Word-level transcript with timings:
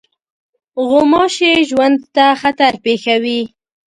غوماشې 0.87 1.51
ژوند 1.69 1.99
ته 2.15 2.25
خطر 2.41 2.73
پېښوي. 2.85 3.41